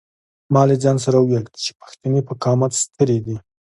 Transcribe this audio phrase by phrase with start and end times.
[0.53, 3.35] ما له ځان سره وویل چې پښتنې په قامت سترې دي.